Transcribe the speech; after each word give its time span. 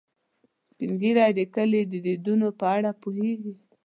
سپین 0.69 0.91
ږیری 1.01 1.29
د 1.35 1.39
کلي 1.55 1.81
د 1.91 1.93
دودونو 2.05 2.47
په 2.59 2.65
اړه 2.75 2.89
پوهیږي 3.01 3.53